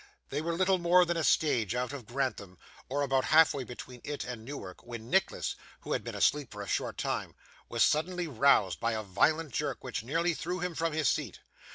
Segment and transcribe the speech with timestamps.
[0.29, 2.57] They were little more than a stage out of Grantham,
[2.89, 6.67] or about halfway between it and Newark, when Nicholas, who had been asleep for a
[6.67, 7.35] short time,
[7.69, 11.41] was suddenly roused by a violent jerk which nearly threw him from his seat.